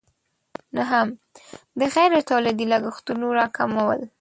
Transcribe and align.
نهم: 0.77 1.07
د 1.79 1.81
غیر 1.93 2.11
تولیدي 2.29 2.65
لګښتونو 2.73 3.25
راکمول. 3.39 4.01